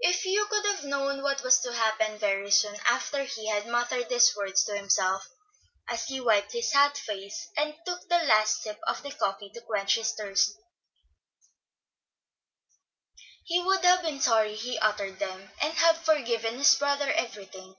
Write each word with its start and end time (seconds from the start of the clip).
If 0.00 0.24
Hugh 0.26 0.44
could 0.50 0.66
have 0.66 0.84
known 0.84 1.22
what 1.22 1.42
was 1.42 1.58
to 1.60 1.72
happen 1.72 2.18
very 2.18 2.50
soon 2.50 2.76
after 2.86 3.24
he 3.24 3.46
had 3.48 3.66
muttered 3.66 4.10
these 4.10 4.36
words 4.36 4.62
to 4.64 4.76
himself, 4.76 5.26
as 5.88 6.04
he 6.04 6.20
wiped 6.20 6.52
his 6.52 6.74
hot 6.74 6.98
face, 6.98 7.48
and 7.56 7.74
took 7.86 8.06
the 8.10 8.18
last 8.24 8.60
sip 8.60 8.78
of 8.86 9.02
the 9.02 9.10
coffee 9.10 9.48
to 9.54 9.62
quench 9.62 9.94
his 9.94 10.12
thirst, 10.12 10.52
he 13.46 13.58
would 13.64 13.82
have 13.82 14.02
been 14.02 14.20
sorry 14.20 14.54
he 14.54 14.78
uttered 14.80 15.18
them, 15.18 15.50
and 15.62 15.72
have 15.78 16.04
forgiven 16.04 16.58
his 16.58 16.74
brother 16.74 17.10
everything. 17.14 17.74